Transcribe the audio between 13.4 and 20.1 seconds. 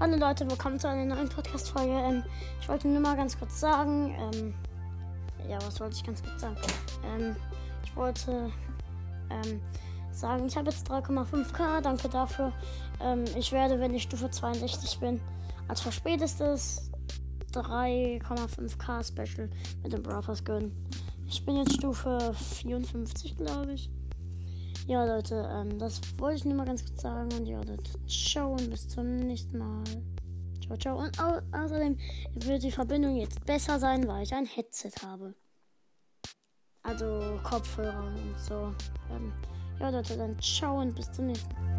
werde, wenn ich Stufe 62 bin, als verspätestes 3,5k Special mit dem